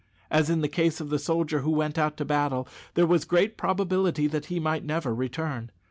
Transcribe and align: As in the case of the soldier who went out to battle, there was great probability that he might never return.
As 0.31 0.49
in 0.49 0.61
the 0.61 0.67
case 0.67 0.99
of 0.99 1.11
the 1.11 1.19
soldier 1.19 1.59
who 1.59 1.69
went 1.69 1.95
out 1.99 2.17
to 2.17 2.25
battle, 2.25 2.67
there 2.95 3.05
was 3.05 3.23
great 3.23 3.55
probability 3.55 4.25
that 4.25 4.45
he 4.47 4.59
might 4.59 4.83
never 4.83 5.13
return. 5.13 5.69